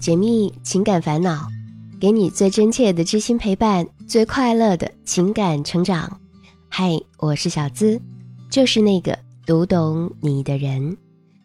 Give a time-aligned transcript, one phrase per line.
[0.00, 1.48] 解密情感烦恼，
[2.00, 6.20] 给你最真切的知心陪伴，最快乐的情感成长。
[6.68, 8.00] 嗨，我是小资，
[8.48, 10.96] 就是那个读懂你的人。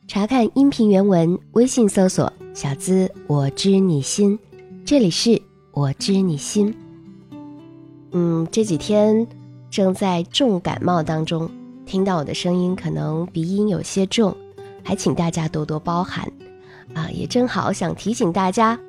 [0.07, 4.37] 查看音频原文，微信搜索“小资我知你心”，
[4.85, 5.41] 这里是
[5.71, 6.73] 我知你心。
[8.11, 9.25] 嗯，这几天
[9.71, 11.49] 正在重感冒当中，
[11.87, 14.35] 听到我的声音可能鼻音有些重，
[14.83, 16.31] 还请大家多多包涵。
[16.93, 18.79] 啊，也正好想提醒大家，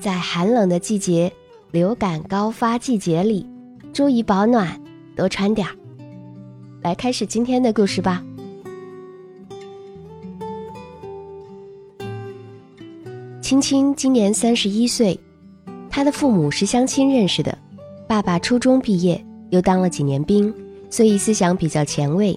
[0.00, 1.32] 在寒冷的季节、
[1.70, 3.46] 流感高发季节里，
[3.92, 4.80] 注意保暖，
[5.14, 5.74] 多穿点儿。
[6.80, 8.22] 来开始今天的故事吧。
[13.40, 15.18] 青青今年三十一岁，
[15.90, 17.56] 她的父母是相亲认识的，
[18.08, 20.52] 爸爸初中毕业，又当了几年兵，
[20.88, 22.36] 所以思想比较前卫，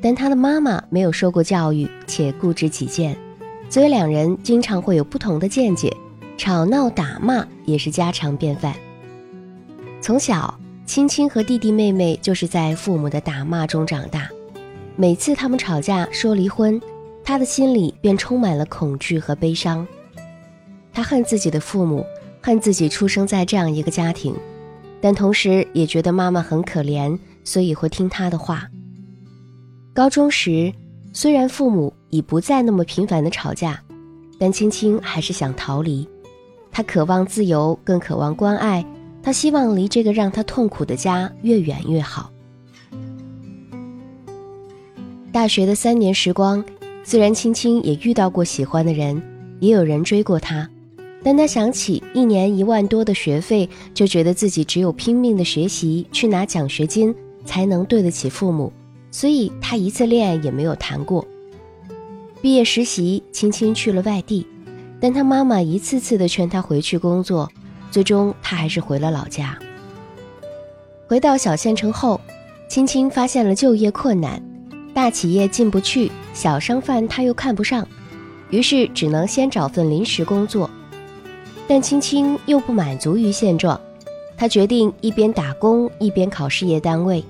[0.00, 3.16] 但她的妈妈没有受过教育，且固执己见。
[3.72, 5.90] 所以两人经常会有不同的见解，
[6.36, 8.74] 吵闹打骂也是家常便饭。
[9.98, 14.28] 从小，青青和弟弟妹妹就是在父母的打骂中长大。
[14.94, 16.78] 每次他们吵架说离婚，
[17.24, 19.88] 他的心里便充满了恐惧和悲伤。
[20.92, 22.04] 他恨自己的父母，
[22.42, 24.36] 恨自己出生在这样一个家庭，
[25.00, 28.68] 但同时也觉得妈妈很可怜，所以会听他的话。
[29.94, 30.70] 高中时。
[31.14, 33.82] 虽然父母已不再那么频繁的吵架，
[34.38, 36.08] 但青青还是想逃离。
[36.70, 38.84] 她渴望自由，更渴望关爱。
[39.22, 42.32] 她希望离这个让她痛苦的家越远越好。
[45.30, 46.64] 大学的三年时光，
[47.04, 49.22] 虽然青青也遇到过喜欢的人，
[49.60, 50.68] 也有人追过她，
[51.22, 58.72] 但她想起一年一万多的学费，就觉得自己只有拼命的学习，去拿奖学金，才能对得起父母。
[59.12, 61.24] 所以他一次恋爱也没有谈过。
[62.40, 64.44] 毕业实习，青青去了外地，
[65.00, 67.48] 但他妈妈一次次的劝他回去工作，
[67.92, 69.56] 最终他还是回了老家。
[71.06, 72.20] 回到小县城后，
[72.68, 74.42] 青青发现了就业困难，
[74.92, 77.86] 大企业进不去，小商贩他又看不上，
[78.50, 80.68] 于是只能先找份临时工作。
[81.68, 83.80] 但青青又不满足于现状，
[84.36, 87.22] 他决定一边打工一边考事业单位。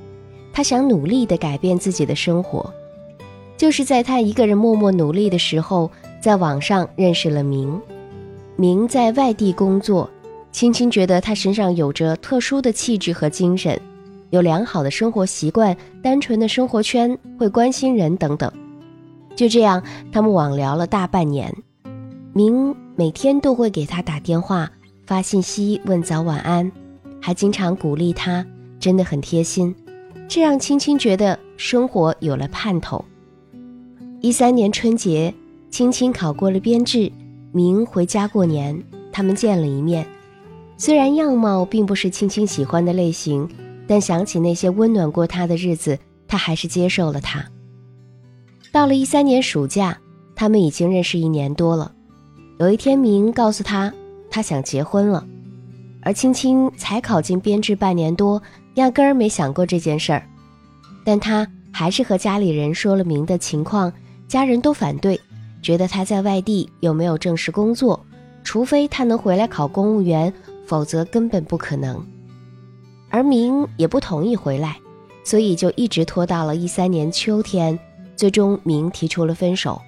[0.53, 2.73] 他想努力地改变自己的生活，
[3.57, 5.91] 就是在他一个人默默努力的时候，
[6.21, 7.81] 在网上认识了明。
[8.57, 10.09] 明在外地工作，
[10.53, 13.81] 青青觉得他身上有着特殊的气质和精神，
[14.31, 18.53] 有良好的生活习惯，单纯的生活圈，会关心人等等。
[19.35, 21.53] 就这样，他们网聊了大半年。
[22.35, 24.71] 明每天都会给他打电话、
[25.07, 26.71] 发信息问早晚安，
[27.21, 28.45] 还经常鼓励他，
[28.79, 29.75] 真的很贴心。
[30.28, 33.05] 这让青青觉得生活有了盼头。
[34.21, 35.34] 一三年春节，
[35.71, 37.10] 青青考过了编制，
[37.53, 40.06] 明回家过年，他们见了一面。
[40.78, 43.49] 虽然样貌并不是青青喜欢的类型，
[43.87, 47.44] 但想起那些温暖过他的日子，他还是接受了他。
[48.72, 49.99] 到了一三年暑假，
[50.34, 51.93] 他们已经认识一年多了。
[52.59, 53.93] 有一天，明告诉他，
[54.31, 55.27] 他想结婚了，
[56.00, 58.43] 而青青才考进编制半年多。
[58.75, 60.27] 压根儿没想过这件事儿，
[61.05, 63.93] 但他还是和家里人说了明的情况，
[64.27, 65.21] 家人都反对，
[65.60, 68.03] 觉得他在外地又没有正式工作，
[68.43, 70.32] 除非他能回来考公务员，
[70.66, 72.03] 否则根本不可能。
[73.11, 74.78] 而明也不同意回来，
[75.22, 77.78] 所以就一直拖到了一三年秋天，
[78.16, 79.78] 最终明提出了分手，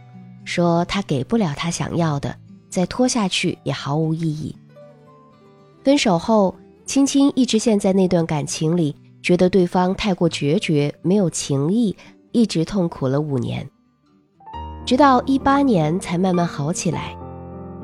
[0.45, 2.37] 说他给不了他想要的，
[2.69, 4.55] 再拖下去也毫无意义。
[5.83, 6.55] 分手后。
[6.87, 11.97] 青青一直陷在那段感情里，觉得对方太过决绝，没有情义，
[12.31, 13.67] 一直痛苦了五年，
[14.85, 17.17] 直到一八年才慢慢好起来。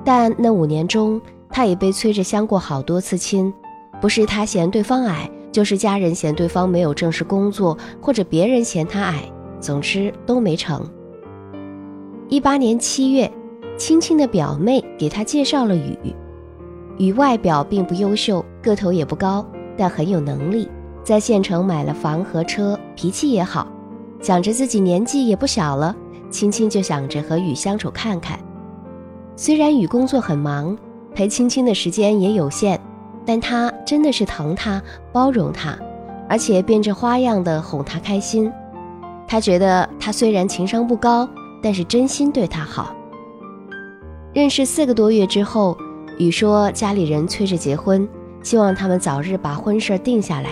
[0.05, 3.53] 但那五年中，他也被催着相过好多次亲，
[4.03, 9.25] 不是他嫌对方矮，就是家人嫌对方没有正式工作，或者别人嫌他矮，
[9.61, 10.87] 总之都没成。
[12.29, 13.31] 一八年七月，
[13.79, 15.97] 青青的表妹给他介绍了雨。
[17.01, 19.43] 与外表并不优秀，个头也不高，
[19.75, 20.69] 但很有能力，
[21.03, 23.67] 在县城买了房和车，脾气也好。
[24.21, 25.97] 想着自己年纪也不小了，
[26.29, 28.39] 青青就想着和雨相处看看。
[29.35, 30.77] 虽然雨工作很忙，
[31.15, 32.79] 陪青青的时间也有限，
[33.25, 35.75] 但他真的是疼她，包容她，
[36.29, 38.53] 而且变着花样的哄她开心。
[39.27, 41.27] 他觉得他虽然情商不高，
[41.63, 42.95] 但是真心对她好。
[44.35, 45.75] 认识四个多月之后。
[46.21, 48.07] 雨说：“家里人催着结婚，
[48.43, 50.51] 希望他们早日把婚事定下来。”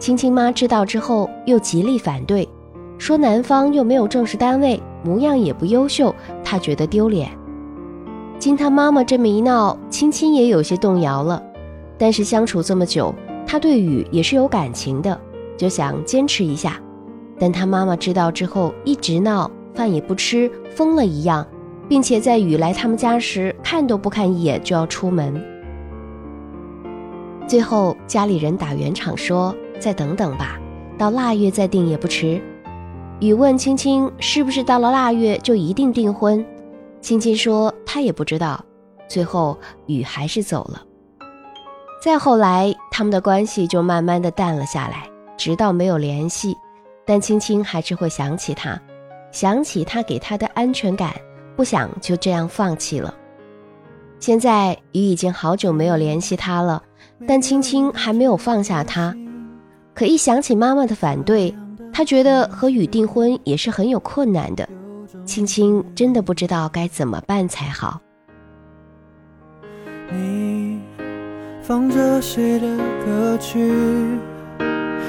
[0.00, 2.48] 青青妈知道之后又极力反对，
[2.96, 7.28] 说男方又没有正式单位，模样也不优秀，她觉得丢脸。
[8.38, 11.42] 经他妈妈这么一闹，青青也有些动摇了。
[11.98, 13.14] 但是相处这么久，
[13.46, 15.18] 他对雨也是有感情的，
[15.58, 16.80] 就想坚持一下。
[17.38, 21.46] 但他妈妈知道之后，一直闹，饭也不吃，疯了一样，
[21.88, 25.42] 并且在雨来他们家时，看都不看一眼就要出门。
[27.46, 30.58] 最后家里人打圆场说：“再等等吧，
[30.98, 32.40] 到腊月再定也不迟。”
[33.20, 36.44] 雨问青青：“是不是到了腊月就一定订婚？”
[37.00, 38.62] 青青说：“她也不知道。”
[39.08, 39.56] 最后
[39.86, 40.82] 雨还是走了。
[42.02, 46.56] 再后来，他们的关系就慢慢的淡了下来，直到没有联系。
[47.04, 48.76] 但青青还是会想起他，
[49.30, 51.14] 想起他给她的安全感，
[51.56, 53.12] 不想就这样放弃了。
[54.20, 56.82] 现在雨已经好久没有联系他了，
[57.26, 59.14] 但青青还没有放下他。
[59.94, 61.54] 可一想起妈妈的反对，
[61.92, 64.68] 他觉得和雨订婚也是很有困难的。
[65.24, 68.00] 青青真的不知道该怎么办才好。
[70.12, 70.80] 你
[71.62, 73.72] 放着谁的歌曲？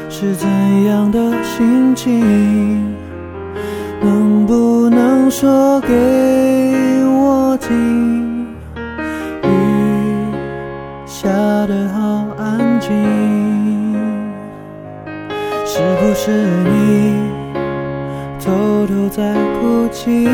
[0.09, 0.47] 是怎
[0.85, 3.06] 样的心情？
[5.29, 5.87] 说给
[7.05, 8.47] 我听？
[9.43, 9.47] 雨
[11.05, 11.27] 下
[11.67, 12.89] 得好安静，
[15.65, 17.31] 是不是你
[18.39, 20.27] 偷偷在哭泣？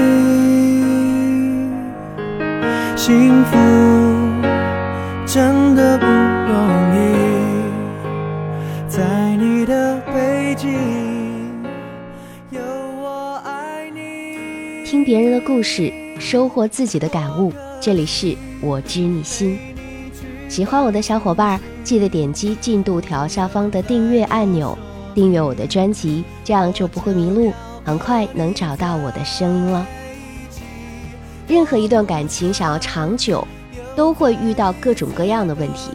[14.94, 17.52] 听别人的故事，收获自己的感悟。
[17.82, 19.58] 这里是我知你心。
[20.48, 24.78] 喜欢我的小伙伴，记得点击进度条下方的订阅按钮，
[25.16, 27.52] 订阅我的专辑，这样就不会迷路，
[27.84, 29.84] 很快能找到我的声音了。
[31.48, 33.48] 任何一段感情想要长久，
[33.96, 35.90] 都会遇到各种各样的问题，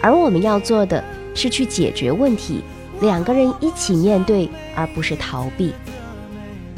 [0.00, 1.04] 而我们要做的。
[1.34, 2.62] 是去解决问题，
[3.02, 5.74] 两个人一起面对，而不是逃避。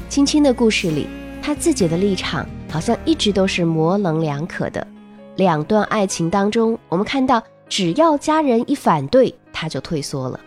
[0.08, 1.06] 青青的故事里，
[1.42, 4.86] 他自己的立场好像一直都是模棱两可的。
[5.36, 10.38] 两段爱情当中，我们看到，只要家人一反对，他就退缩了。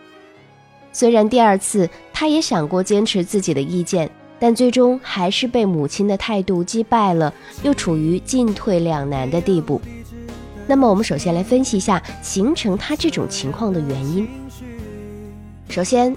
[0.92, 4.08] 虽然第二次他也想过坚持自己的意见，
[4.38, 9.80] 但最终还是被母亲的态度击败了，又处于进退两难的地步。
[10.66, 14.28] 那么，我们首先来分析一下形成他这种情况的原因。
[15.68, 16.16] 首先，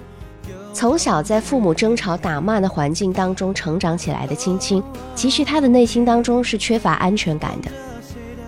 [0.78, 4.80] 从小在父母争吵打骂的环境当中成长起来的青青，
[5.12, 7.68] 其实她的内心当中是缺乏安全感的。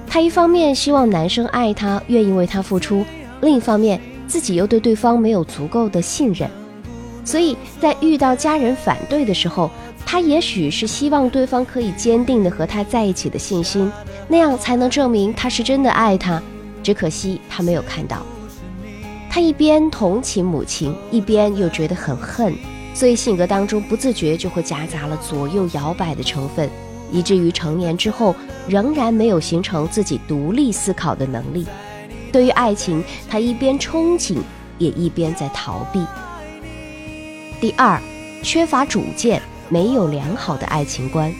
[0.06, 3.02] 她一方面希望男生爱她，愿意为她付出；
[3.40, 6.48] 另一方面，自己又对对方没有足够的信任。
[7.24, 9.68] 所以在遇到家人反对的时候，
[10.06, 13.90] 他也许是希望对方可以坚定的和他在一起的信心。
[14.28, 16.40] 那样才能证明他是真的爱她，
[16.80, 18.24] 只可惜他没有看到。
[19.32, 22.52] 他一边同情母亲，一边又觉得很恨，
[22.92, 26.68] 所以性格当中不自觉就会夹杂了左右摇摆的成分，
[27.12, 28.34] 以至于成年之后
[28.66, 31.64] 仍然没有形成自己独立思考的能力。
[32.32, 34.38] 对于爱情，他一边憧憬，
[34.78, 36.04] 也一边在逃避。
[37.60, 38.00] 第二，
[38.42, 41.32] 缺乏主见，没有良好的爱情观。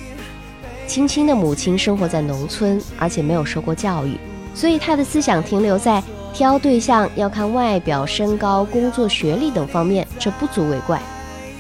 [0.86, 4.16] 青青的母亲生活在农村，而且没有受过教育，
[4.54, 11.00] 所以她的思想停留在挑对象要看外表、身高、工作、学历等方面，这不足为怪。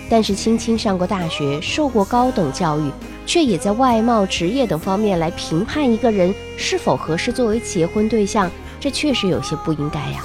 [0.08, 2.90] 但是青青上过大学，受过高等教育，
[3.26, 8.50] 却也在外貌、职业等方面来评判一个人是否合适作为结婚对象，
[8.80, 10.24] 这确实有些不应该呀。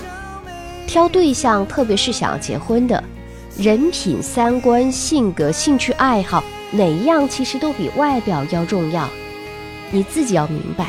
[0.87, 3.03] 挑对象，特别是想要结婚的，
[3.57, 6.43] 人品、三观、性格、兴趣爱好。
[6.71, 9.07] 哪一样其实都比外表要重要，
[9.91, 10.87] 你自己要明白，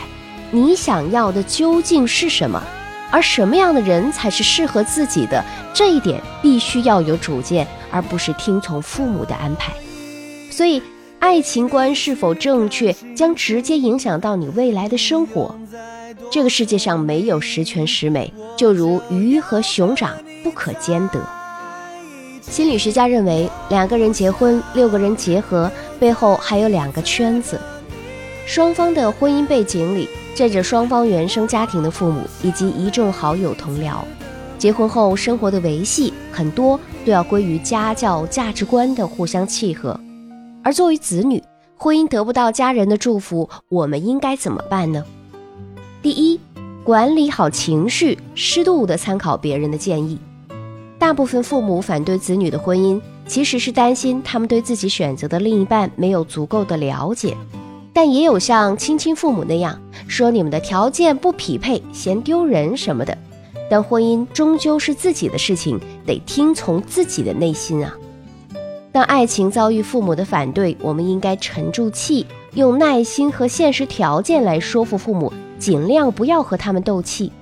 [0.51, 2.63] 你想要的究竟是什么，
[3.11, 9.73] 而什么样的人才是适合自己的，这一点必须要有主见，而不是听从父母的安排。
[10.51, 10.83] 所以，
[11.19, 15.55] 爱情观是否正确，将直接影响到你未来的生活。
[16.31, 20.11] 这个世界上没有十全十美，就如鱼和熊掌
[20.43, 21.21] 不可兼得。
[22.41, 27.61] 心理学家认为，两个人结婚，六个人结合，背后还有两个圈子：
[28.47, 33.97] 双方的婚姻背景里站着双方原生家庭的父母以及一众好友同僚。
[34.59, 39.99] 结婚后生活的维系，很多都要归于家教、价值观的互相契合。
[40.63, 41.43] 而作为子女，
[41.75, 45.03] 婚姻得不到家人的祝福，我们应该怎么办呢？
[46.03, 46.39] 第一，
[46.85, 50.19] 管理好情绪，适度的参考别人的建议。
[50.99, 57.35] 大部分父母反对子女的婚姻，其实是担心他们对自己选择的另一半没有足够的了解，
[57.97, 63.17] 但也有像亲亲父母那样，说你们的条件不匹配，嫌丢人什么的。
[63.71, 67.95] 但婚姻终究是自己的事情，得听从自己的内心啊。
[68.93, 77.33] 当爱情遭遇父母的反对，我们应该沉住气，用耐心和现实条件来说服父母，尽量不要和他们斗气。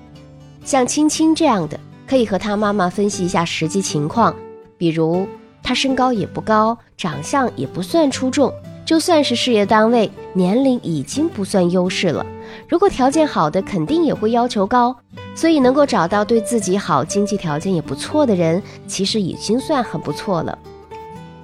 [0.65, 4.33] 像青青这样的，可以和他妈妈分析一下实际情况，
[4.79, 5.27] 比如
[5.65, 12.25] 他身高也不高，长相也不算出众，就算是事业单位，年龄已经不算优势了。
[12.69, 14.95] 如果条件好的，肯定也会要求高。
[15.35, 20.57] 所以能够找到对自己好、经济条件也不错的人，其实已经算很不错了。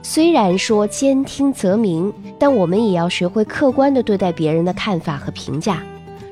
[0.02, 5.82] 虽然说兼听则明，但我们也要学会客观地对待别人的看法和评价。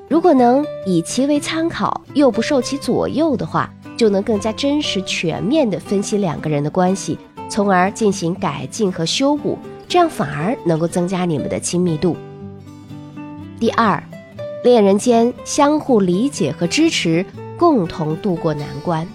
[0.08, 12.16] 如果能以其为参考，又不受其左右的话，就能更加真实、全面地分析两个人的关系，从而进行改进和修补，这样反而能够增加你们的亲密度。
[13.58, 14.02] 第二，
[14.62, 17.24] 恋人间相互理解和支持，
[17.56, 19.06] 共同度过难关。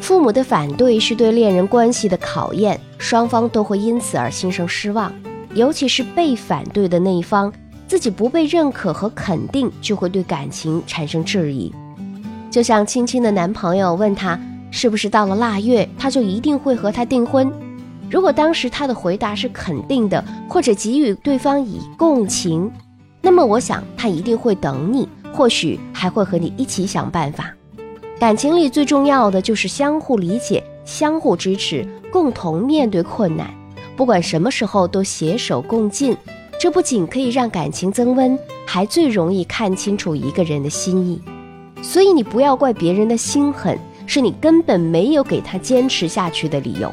[0.00, 5.12] 父母的反对是对恋人关系的考验，双方都会因此而心生失望，
[5.54, 7.52] 尤其是被反对的那一方。
[7.88, 11.72] 自己不被认可和肯定，就会对感情产生质疑。
[12.50, 14.36] 就像青青的男朋友问她
[14.72, 17.52] 是不是到了腊月，他就一定会和她订婚。
[18.10, 22.70] 如果当时他的回答是肯定的，或者给予对方以共情，
[23.20, 27.52] 那么我想他一定会等你，或许还会和你一起想办法。
[28.18, 33.50] 感情里最重要的就是相互理解、相互支持，共同面对困难，
[33.96, 36.16] 不管什么时候都携手共进。
[36.58, 41.20] 这不仅可以让感情增温，还最容易看清楚一个人的心意。
[41.82, 46.90] 所以你不要怪别人的心狠，是你根本没有给他坚持下去的理由。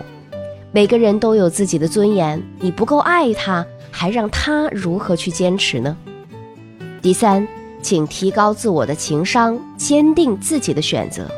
[0.75, 5.95] 每个人都有自己的尊严，你不够爱他，还让他如何去坚持呢？
[6.99, 7.47] 第三，
[7.83, 11.29] 请提高自我的情商，坚定自己的选择。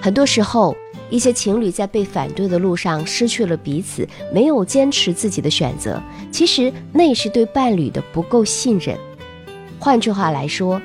[0.00, 0.76] 很多时候。
[1.10, 6.00] 一些情侣在被反对的路上失去了彼此，没有坚持自己的选择，
[6.30, 8.96] 其实那是对伴侣的不够信任。
[9.78, 10.80] 换句话来说，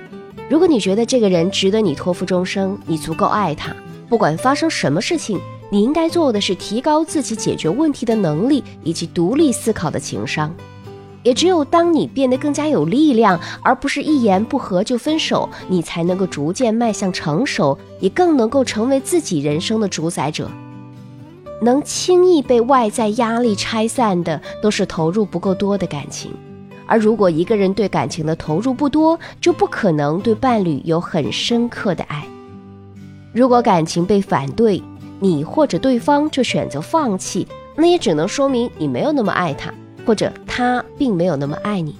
[0.49, 3.73] 如果你觉得这个人值得你托付终生，你足够爱他，
[4.09, 10.53] 不管发生什么事情，你应该做的是提高自己解决问题的能力以及独立思考的情商。
[11.23, 20.49] 也只有当你变得更加有力量，而不是一言不合就分手，你才能够逐渐迈向成熟，也更能够成为自己人生的主宰者。
[21.61, 26.31] 能轻易被外在压力拆散的，都是投入不够多的感情。
[26.85, 32.25] 而如果一个人对感情的投入不多，就不可能对伴侣有很深刻的爱。
[33.33, 34.81] 如果感情被反对，
[35.19, 39.73] 你或者对方就选择放弃，那也只能说明你没有那么爱他。
[40.05, 41.93] 或者他并没有那么爱你，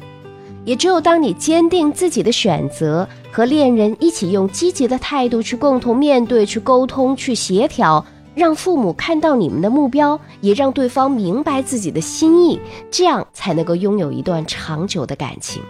[0.64, 12.58] 也只有当你坚定自己的选择，和恋人一起用积极的态度去共同面对、去沟通、去协调，让父母看到你们的目标，也让对方明白自己的心意，
[12.90, 15.62] 这样才能够拥有一段长久的感情。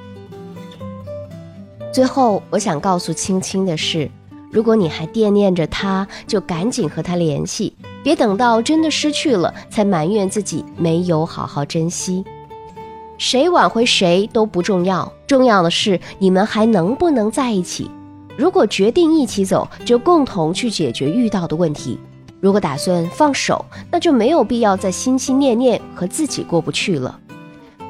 [1.91, 4.07] 最后，我想告诉青青的是，
[4.51, 7.73] 如果你还惦念着他，就赶紧和他联系。
[8.03, 12.23] 别等到真的失去了，才埋怨自己没有好好珍惜。
[13.17, 17.89] 谁挽回谁都不重要，重要的是你们还能不能在一起。
[18.37, 21.97] 如果决定一起走，就共同去解决遇到的问题；
[22.39, 27.19] 如果打算放手，那就没有必要再心心念念和自己过不去了。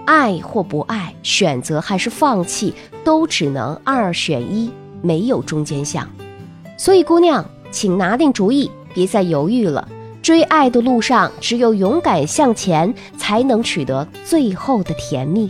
[0.05, 2.73] 爱或不爱，选择还是放弃，
[3.03, 4.71] 都只能二选一，
[5.01, 6.07] 没有中间项。
[6.77, 9.87] 所以，姑娘，请拿定主意，别再犹豫了。
[10.21, 15.49] 追爱的路上，只有勇敢向前，才能取得最后的甜蜜。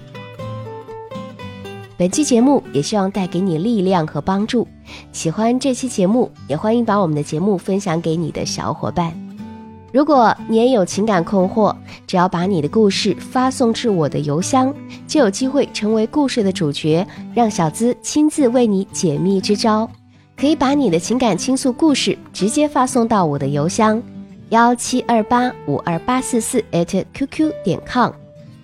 [1.98, 4.68] 本期节目也希望带给你力量和帮助。
[5.12, 9.12] 喜欢这期节目，也欢迎把我们的节目分享给你的小伙伴。
[9.92, 14.72] 如果你也有情感困惑，只要把你的故事发送至我的邮箱，
[15.08, 19.90] 就有机会成为故事的主角，让小资亲自为你解密支招。
[20.40, 24.02] 可以把你的情感倾诉故事直接发送到我的邮箱。
[24.50, 28.12] 幺七二八五二八四四 at qq 点 com，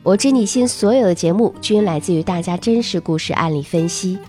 [0.04, 4.20] 我知你心所有的节目均来自于大家真实故事案例分析。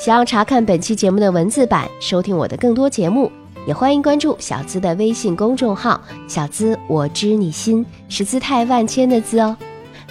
[0.00, 3.30] 想要查看本期节目的文字版，收听我的更多节目，
[3.66, 9.54] 也欢迎关注小资的微信公众号“小资我知你心”，是姿态万千的“资”哦。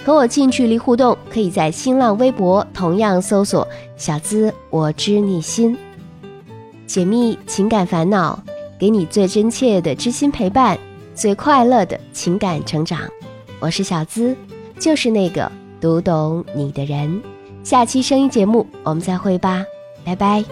[0.04, 3.66] 和我近距离互动，可以在新浪微博同样搜索
[3.98, 5.76] “小资我知你心”，
[6.86, 8.42] 解密情感烦恼。
[8.78, 10.78] 给你最真切的知心陪伴，
[11.14, 13.00] 最快乐的情感成长。
[13.58, 14.36] 我是小资，
[14.78, 15.50] 就是那个
[15.80, 17.22] 读懂你的人。
[17.64, 19.64] 下期声音节目，我们再会吧。
[20.04, 20.44] 拜拜。